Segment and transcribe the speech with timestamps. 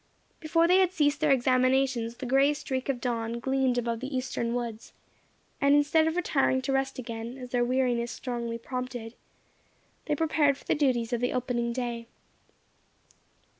[0.39, 4.55] Before they had ceased their examinations the grey streak of dawn gleamed above the eastern
[4.55, 4.93] woods,
[5.61, 9.13] and instead of retiring to rest again, as their weariness strongly prompted,
[10.07, 12.07] they prepared for the duties of the opening day.